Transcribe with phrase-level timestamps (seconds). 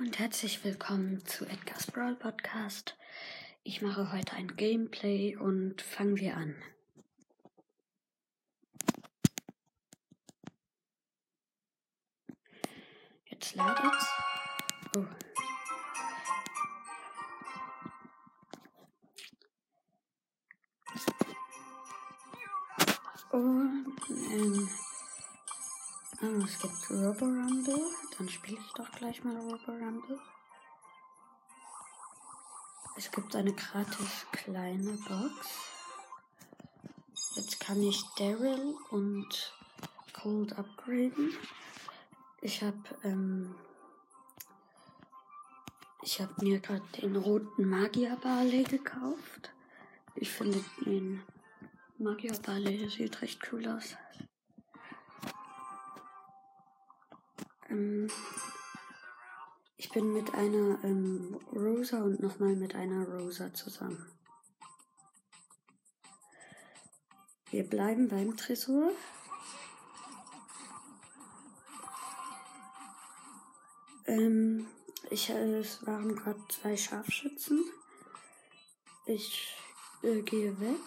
[0.00, 2.96] und herzlich willkommen zu Edgar's Brawl Podcast.
[3.64, 6.54] Ich mache heute ein Gameplay und fangen wir an.
[13.26, 14.06] Jetzt ladet's.
[14.96, 15.04] Oh.
[23.36, 24.68] Und ähm,
[26.22, 27.80] es gibt Robo Rumble.
[28.18, 30.20] Dann spiele ich doch gleich mal Robo Rumble.
[32.96, 35.48] Es gibt eine gratis kleine Box.
[37.36, 39.54] Jetzt kann ich Daryl und
[40.12, 41.34] Cold upgraden.
[42.42, 43.54] Ich habe ähm,
[46.02, 49.52] ich habe mir gerade den roten Magier Barley gekauft.
[50.14, 51.22] Ich finde den
[51.98, 53.96] Magier Barley sieht recht cool aus.
[57.70, 58.10] Ähm,
[59.76, 64.04] ich bin mit einer ähm, Rosa und nochmal mit einer Rosa zusammen.
[67.50, 68.92] Wir bleiben beim Tresor.
[74.06, 74.66] Ähm,
[75.10, 77.64] ich, äh, es waren gerade zwei Scharfschützen.
[79.06, 79.56] Ich
[80.02, 80.80] äh, gehe weg.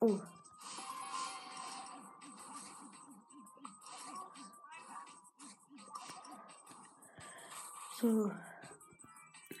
[0.00, 0.20] Oh.
[8.04, 8.30] So.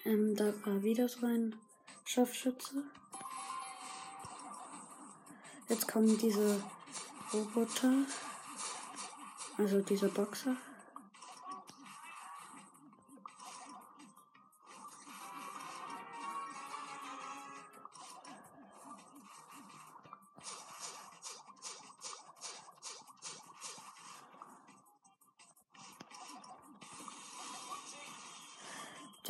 [0.04, 1.56] Ähm, da war wieder so ein
[2.04, 2.84] Scharfschütze.
[5.70, 6.62] Jetzt kommen diese
[7.32, 8.04] Roboter.
[9.56, 10.56] Also diese Boxer.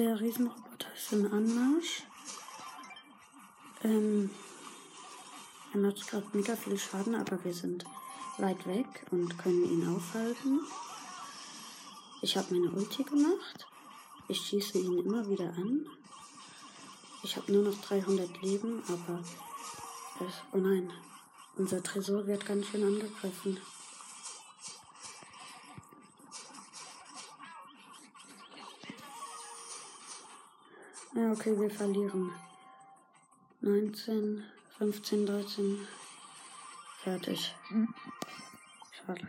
[0.05, 2.02] Der Riesenroboter ist im Anmarsch.
[3.83, 4.28] Ähm,
[5.73, 7.86] er macht gerade mega viel Schaden, aber wir sind
[8.36, 10.61] weit weg und können ihn aufhalten.
[12.20, 13.67] Ich habe meine Ulti gemacht.
[14.29, 15.86] Ich schieße ihn immer wieder an.
[17.23, 19.24] Ich habe nur noch 300 Leben, aber
[20.20, 20.92] es, oh nein,
[21.56, 23.58] unser Tresor wird ganz schön angegriffen.
[31.17, 32.33] Ja, okay, wir verlieren.
[33.61, 34.42] 19,
[34.79, 35.86] 15, 13.
[37.05, 37.55] Fertig.
[38.91, 39.29] Schade.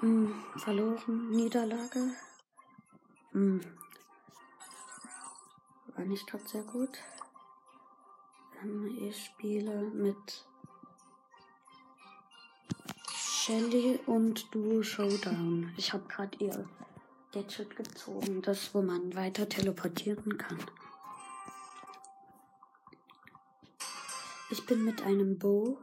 [0.00, 1.30] Hm, verloren.
[1.30, 2.12] Niederlage.
[3.32, 3.62] Hm.
[5.94, 6.98] War nicht gerade sehr gut.
[9.00, 10.44] Ich spiele mit
[13.14, 15.72] Shelly und Duo Showdown.
[15.78, 16.68] Ich habe gerade ihr
[17.36, 20.58] Gadget gezogen, das wo man weiter teleportieren kann.
[24.48, 25.76] Ich bin mit einem Bow.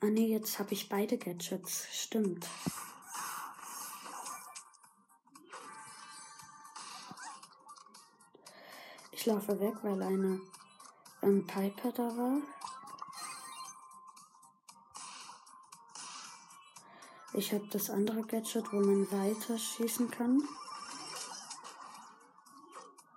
[0.00, 1.86] Ah ne, jetzt habe ich beide Gadgets.
[1.92, 2.46] Stimmt.
[9.12, 10.42] Ich laufe weg, weil eine
[11.22, 12.59] ähm, Piper da war.
[17.32, 20.42] Ich habe das andere Gadget, wo man weiter schießen kann.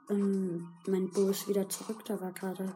[0.10, 2.76] Ähm, mein Bo ist wieder zurück, da war gerade.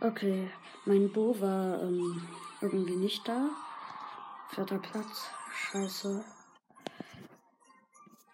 [0.00, 0.50] Okay,
[0.84, 2.28] mein Bo war ähm,
[2.60, 3.48] irgendwie nicht da.
[4.50, 5.30] Vierter Platz.
[5.54, 6.24] Scheiße.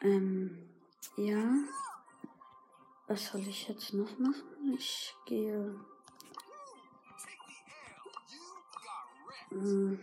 [0.00, 0.68] Ähm,
[1.16, 1.44] ja.
[3.06, 4.74] Was soll ich jetzt noch machen?
[4.76, 5.78] Ich gehe
[9.50, 9.98] Hm,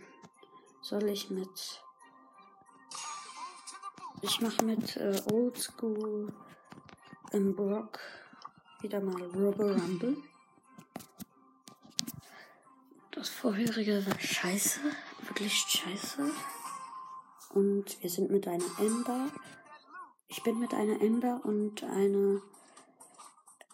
[0.82, 1.82] soll ich mit.
[4.22, 6.32] Ich mache mit äh, Oldschool
[7.32, 8.00] im Brock
[8.80, 10.16] wieder mal Robo Rumble.
[13.12, 14.80] Das vorherige war scheiße,
[15.22, 16.30] wirklich scheiße.
[17.54, 19.28] Und wir sind mit einer Ember.
[20.28, 22.42] Ich bin mit einer Ember und einer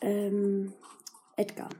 [0.00, 0.72] ähm,
[1.36, 1.70] Edgar.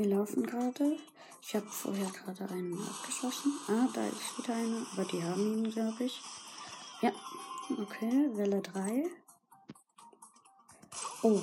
[0.00, 0.96] Wir laufen gerade.
[1.42, 3.52] Ich habe vorher gerade einen abgeschossen.
[3.68, 4.86] Ah, da ist wieder einer.
[4.94, 6.22] Aber die haben ihn, glaube ich.
[7.02, 7.12] Ja.
[7.78, 9.10] Okay, Welle 3.
[11.20, 11.42] Oh.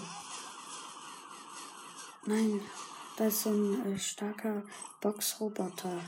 [2.26, 2.60] Nein,
[3.18, 4.64] da ist so ein äh, starker
[5.02, 6.02] Boxroboter.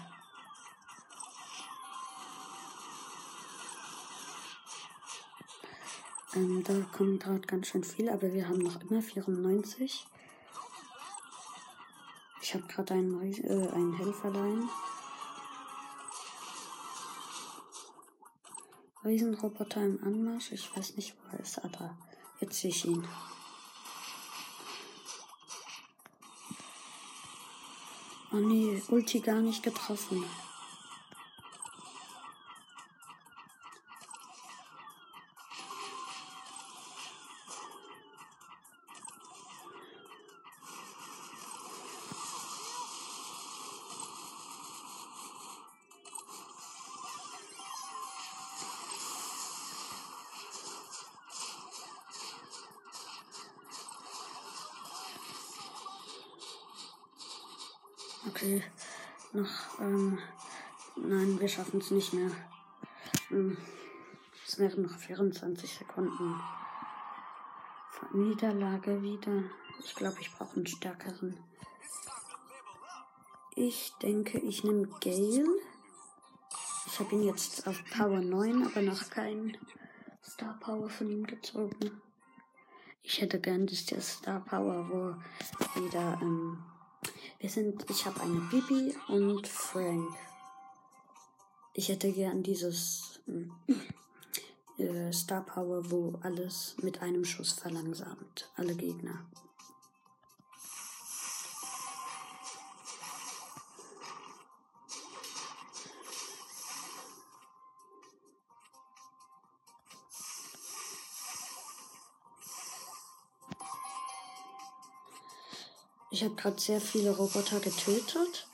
[6.34, 10.08] Ähm, da kommt gerade ganz schön viel, aber wir haben noch immer 94.
[12.50, 14.68] Ich habe gerade einen, äh, einen Helferlein.
[19.06, 20.52] Riesenroboter im Anmarsch.
[20.54, 21.96] Ich weiß nicht, wo er ist, aber
[22.40, 23.08] jetzt sehe ich ihn.
[28.32, 30.26] Oh nee, Ulti gar nicht getroffen.
[58.28, 58.62] Okay,
[59.32, 60.20] noch, ähm,
[60.98, 62.32] nein, wir schaffen es nicht mehr.
[63.30, 63.58] Hm,
[64.46, 66.36] es wären noch 24 Sekunden.
[68.12, 69.44] Niederlage wieder.
[69.84, 71.38] Ich glaube, ich brauche einen stärkeren.
[73.56, 75.46] Ich denke, ich nehme Gale.
[76.88, 79.58] Ich habe ihn jetzt auf Power 9, aber noch keinen
[80.24, 82.02] Star Power von ihm gezogen.
[83.04, 86.64] Ich hätte gern, dass der Star Power, wo wieder, ähm,
[87.40, 90.10] wir sind, ich habe eine Bibi und Frank.
[91.74, 93.22] Ich hätte gern dieses
[94.78, 98.50] äh, Star Power, wo alles mit einem Schuss verlangsamt.
[98.56, 99.26] Alle Gegner.
[116.20, 118.46] Ich habe gerade sehr viele Roboter getötet.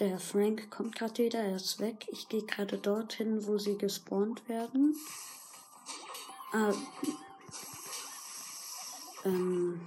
[0.00, 2.08] Der Frank kommt gerade wieder, er ist weg.
[2.10, 4.96] Ich gehe gerade dorthin, wo sie gespawnt werden.
[6.50, 6.72] Ah,
[9.24, 9.80] ähm,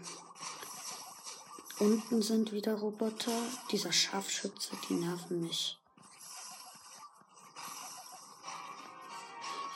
[1.79, 3.41] unten sind wieder Roboter.
[3.71, 5.77] Dieser Scharfschütze, die nerven mich.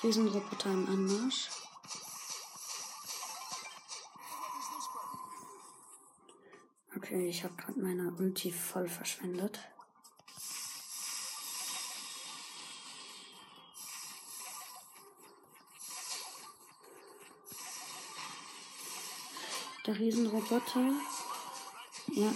[0.02, 1.50] Riesenroboter im Anmarsch.
[7.02, 9.58] Okay, ich habe gerade meine Ulti voll verschwendet.
[19.88, 20.92] Der Riesenroboter.
[22.08, 22.34] Ja.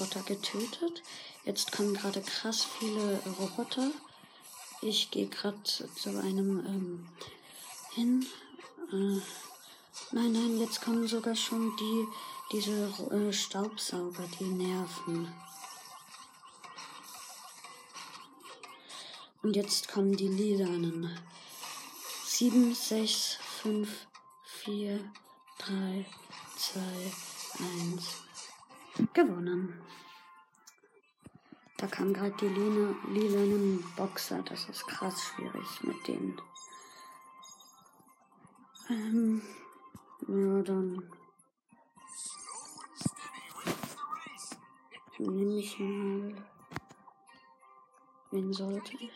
[0.00, 1.02] Riesenroboter getötet.
[1.44, 3.90] Jetzt kommen gerade krass viele Roboter.
[4.82, 7.08] Ich gehe gerade zu einem ähm,
[7.94, 8.26] hin.
[8.92, 9.20] Äh,
[10.12, 12.06] nein, nein, jetzt kommen sogar schon die
[12.52, 15.32] diese äh, Staubsauger, die nerven.
[19.42, 21.16] Und jetzt kommen die Lilanen.
[22.26, 23.88] 7, 6, 5,
[24.64, 25.12] 4,
[25.58, 26.06] 3,
[26.56, 26.80] 2,
[27.58, 28.29] 1
[29.12, 29.80] gewonnen.
[31.76, 34.42] Da kam gerade die lila, lilanen Boxer.
[34.42, 36.40] Das ist krass schwierig mit denen.
[38.90, 39.42] Ähm,
[40.28, 41.10] ja, dann
[45.18, 46.34] nehme ich mal.
[48.30, 49.10] Wen sollte ich?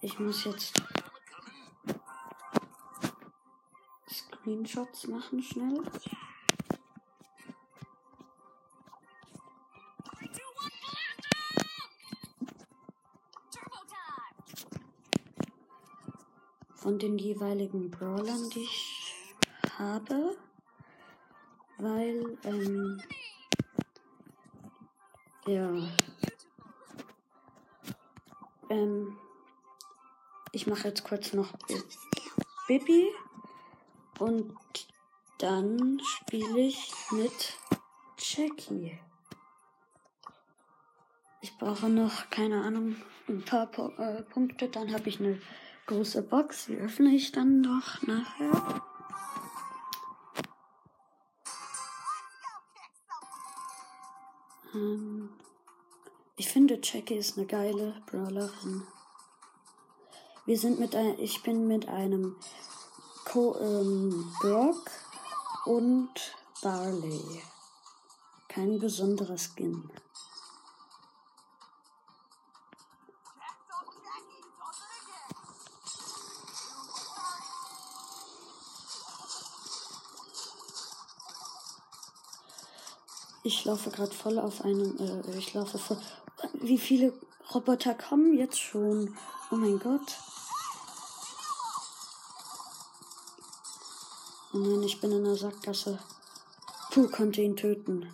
[0.00, 0.82] Ich muss jetzt
[4.10, 5.82] Screenshots machen schnell.
[16.88, 19.14] Von den jeweiligen Brawlern, die ich
[19.78, 20.38] habe,
[21.76, 22.98] weil, ähm,
[25.46, 25.70] ja,
[28.70, 29.18] ähm,
[30.52, 31.52] ich mache jetzt kurz noch
[32.68, 33.08] Bibi
[34.18, 34.56] und
[35.36, 37.58] dann spiele ich mit
[38.16, 38.98] Jackie.
[41.42, 42.96] Ich brauche noch, keine Ahnung,
[43.28, 43.68] ein paar
[43.98, 45.38] äh, Punkte, dann habe ich eine
[45.88, 46.66] große Box.
[46.66, 48.82] Die öffne ich dann noch nachher.
[54.74, 55.30] Ähm,
[56.36, 58.86] ich finde, Jackie ist eine geile Brawlerin.
[60.46, 62.36] Wir sind mit ein, ich bin mit einem
[63.24, 64.90] Co ähm, Brock
[65.64, 66.10] und
[66.62, 67.42] Barley.
[68.48, 69.90] Kein besonderer Skin.
[83.48, 85.96] Ich laufe gerade voll auf einem, äh, ich laufe voll.
[86.52, 87.14] Wie viele
[87.54, 89.16] Roboter kommen jetzt schon?
[89.50, 90.18] Oh mein Gott.
[94.52, 95.98] Oh nein, ich bin in der Sackgasse.
[96.90, 98.12] Puh, konnte ihn töten.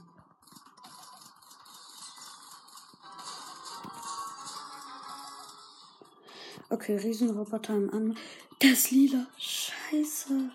[6.71, 8.19] Okay, Riesenroboter im An.
[8.61, 9.27] Das lila.
[9.37, 10.53] Scheiße.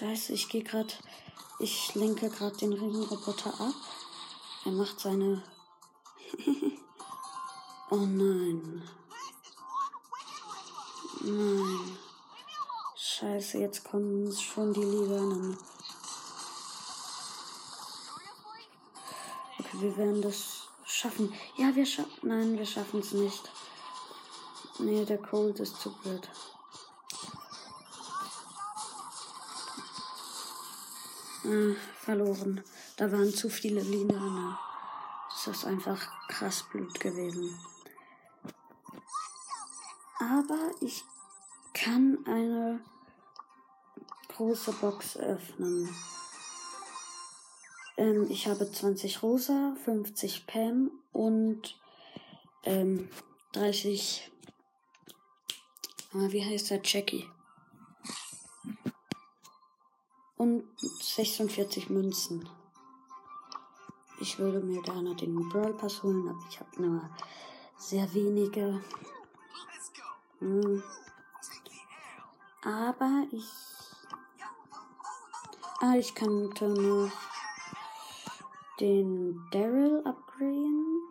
[0.00, 0.94] Scheiße, ich gehe gerade.
[1.58, 3.74] Ich lenke gerade den Riesenroboter ab.
[4.64, 5.42] Er macht seine.
[7.90, 8.82] oh nein.
[11.20, 11.98] Nein.
[12.96, 15.58] Scheiße, jetzt kommen schon die Lilanen.
[19.58, 21.30] Okay, wir werden das schaffen.
[21.58, 22.10] Ja, wir schaffen.
[22.22, 23.50] Nein, wir schaffen es nicht.
[24.78, 26.26] Nee, der Cold ist zu blöd.
[31.44, 32.62] Äh, verloren.
[32.96, 34.56] Da waren zu viele Linien.
[35.30, 37.58] Das ist einfach krass Blut gewesen.
[40.18, 41.02] Aber ich
[41.72, 42.80] kann eine
[44.28, 45.88] große Box öffnen.
[47.96, 51.78] Ähm, ich habe 20 Rosa, 50 Pam und
[52.64, 53.08] ähm,
[53.52, 54.30] 30.
[56.12, 57.26] Ah, wie heißt der Jackie?
[60.40, 62.48] Und 46 Münzen.
[64.20, 67.10] Ich würde mir gerne den Brawl Pass holen, aber ich habe nur
[67.76, 68.82] sehr wenige.
[70.38, 70.82] Hm.
[72.64, 73.44] Aber ich.
[75.80, 77.12] Ah, ich könnte noch
[78.80, 81.02] den Daryl upgraden.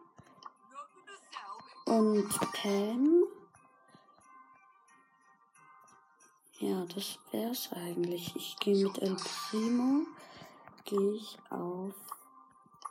[1.86, 3.26] Und Pam.
[6.62, 8.36] Ja, das wär's eigentlich.
[8.36, 10.06] Ich gehe mit El Primo,
[10.84, 11.94] gehe ich auf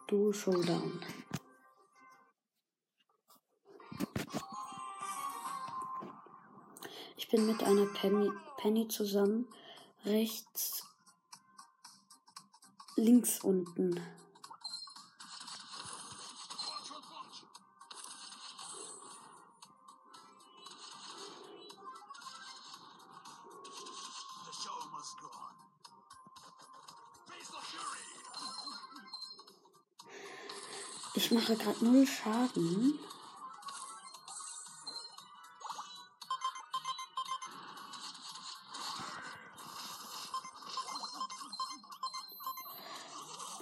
[0.06, 1.02] Duo Showdown.
[7.18, 9.46] Ich bin mit einer Penny, Penny zusammen,
[10.06, 10.84] rechts,
[12.96, 14.00] links unten.
[31.14, 32.98] Ich mache gerade null Schaden.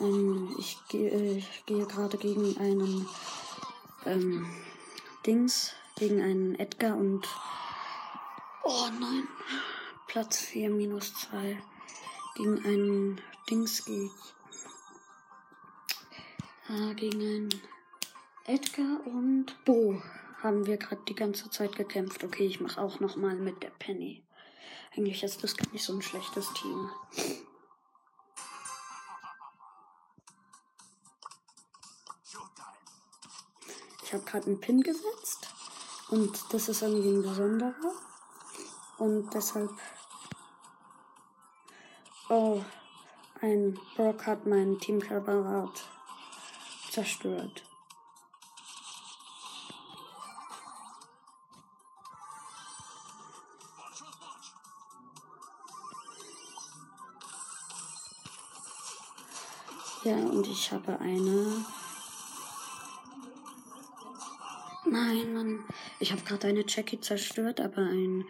[0.01, 3.09] Ähm, ich gehe äh, gehe gerade gegen einen
[4.05, 4.47] ähm,
[5.25, 7.27] Dings, gegen einen Edgar und
[8.65, 9.27] oh nein,
[10.07, 11.63] Platz 4 minus 2.
[12.35, 14.35] Gegen einen Dings gehe ich
[16.69, 17.49] äh, gegen einen
[18.45, 20.01] Edgar und Bo
[20.43, 22.23] haben wir gerade die ganze Zeit gekämpft.
[22.23, 24.23] Okay, ich mache auch noch mal mit der Penny.
[24.97, 26.91] Eigentlich ist das gar nicht so ein schlechtes Team.
[34.05, 35.49] Ich habe gerade einen Pin gesetzt
[36.11, 37.93] und das ist irgendwie ein besonderer.
[38.99, 39.73] Und deshalb.
[42.29, 42.63] Oh,
[43.41, 45.89] ein Brock hat meinen Teamkamerad
[46.97, 47.63] zerstört.
[60.05, 61.67] Ja, und ich habe eine.
[64.87, 65.65] Nein, Mann.
[65.99, 68.25] Ich habe gerade eine Jackie zerstört, aber ein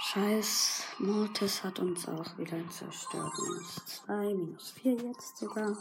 [0.00, 3.32] scheiß Mortis hat uns auch wieder zerstört.
[3.38, 5.76] Minus 2, minus 4 jetzt sogar.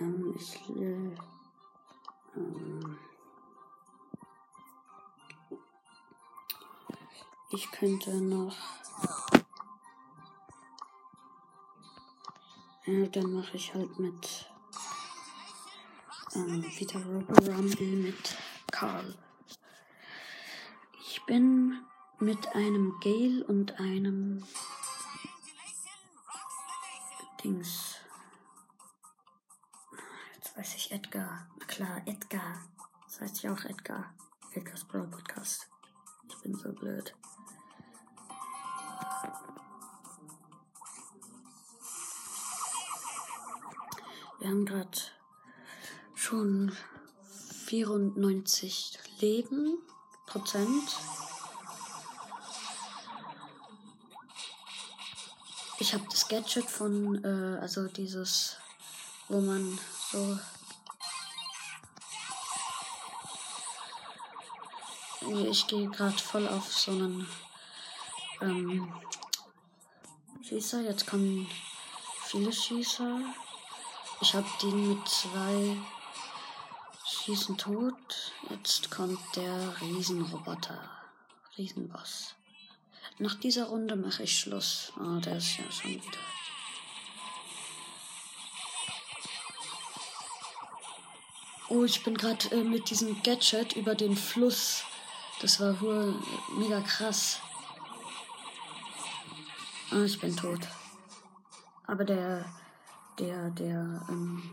[0.00, 1.16] Ähm, ich will.
[2.36, 2.98] Ähm,
[7.50, 8.56] ich könnte noch.
[12.86, 14.50] Ja, dann mache ich halt mit.
[16.34, 18.36] Ähm, wieder Robo Rumble mit
[18.70, 19.16] Karl.
[21.00, 21.84] Ich bin
[22.20, 24.44] mit einem Gale und einem
[27.42, 27.87] Dings
[31.08, 31.46] Edgar.
[31.58, 32.60] Na klar, Edgar.
[33.06, 34.12] Das heißt ja auch Edgar.
[34.52, 35.66] Edgar's Brawl Podcast.
[36.28, 37.14] Ich bin so blöd.
[44.38, 44.98] Wir haben gerade
[46.14, 46.76] schon
[47.64, 49.78] 94 Leben
[50.26, 50.94] Prozent.
[55.78, 58.58] Ich habe das Gadget von, äh, also dieses,
[59.28, 59.78] wo man
[60.12, 60.38] so
[65.30, 67.28] Ich gehe gerade voll auf so einen
[68.40, 68.92] ähm,
[70.42, 70.80] Schießer.
[70.82, 71.46] Jetzt kommen
[72.24, 73.20] viele Schießer.
[74.22, 75.76] Ich habe den mit zwei
[77.06, 78.32] Schießen tot.
[78.48, 80.90] Jetzt kommt der Riesenroboter.
[81.58, 82.34] Riesenboss.
[83.18, 84.92] Nach dieser Runde mache ich Schluss.
[84.98, 86.18] Oh, der ist ja schon wieder.
[91.68, 94.84] Oh, ich bin gerade äh, mit diesem Gadget über den Fluss.
[95.40, 96.14] Das war wohl
[96.56, 97.40] mega krass.
[99.90, 100.60] Ah, ich bin tot.
[101.86, 102.44] Aber der,
[103.18, 104.50] der, der, ähm,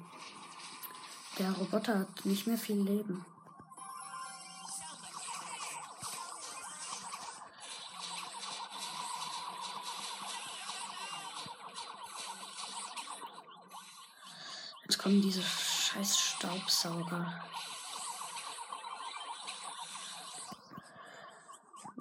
[1.40, 3.26] der Roboter hat nicht mehr viel Leben.
[14.84, 17.44] Jetzt kommen diese scheiß Staubsauger.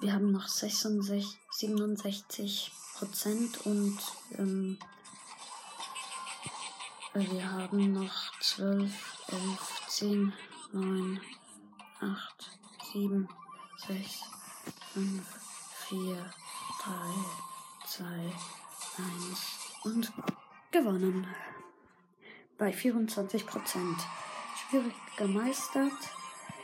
[0.05, 3.97] Wir haben noch 66, 67 Prozent und
[4.37, 4.77] ähm,
[7.15, 8.83] wir haben noch 12,
[9.29, 10.33] 11, 10,
[10.73, 11.21] 9,
[12.01, 12.51] 8,
[12.93, 13.27] 7,
[13.87, 14.21] 6,
[14.93, 15.23] 5,
[15.89, 16.33] 4,
[16.83, 16.93] 3,
[17.87, 20.13] 2, 1 und
[20.69, 21.25] gewonnen
[22.59, 23.97] bei 24 Prozent.
[24.69, 25.93] Schwierig gemeistert,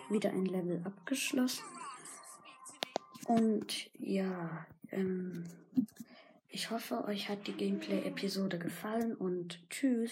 [0.09, 1.63] wieder ein Level abgeschlossen.
[3.25, 5.43] Und ja, ähm,
[6.49, 10.09] ich hoffe, euch hat die Gameplay-Episode gefallen und tschüss.